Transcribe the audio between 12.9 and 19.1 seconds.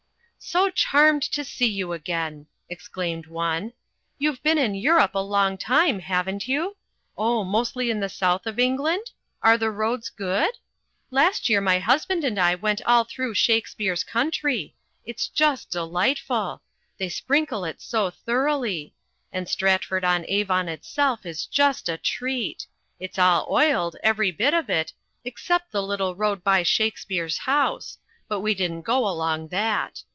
through Shakespeare's country. It's just delightful. They sprinkle it so thoroughly.